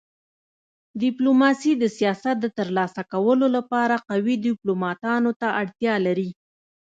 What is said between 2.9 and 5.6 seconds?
کولو لپاره قوي ډيپلوماتانو ته